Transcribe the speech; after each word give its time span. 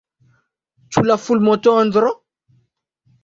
Ĉu 0.95 1.03
la 1.09 1.17
fulmotondro? 1.25 2.09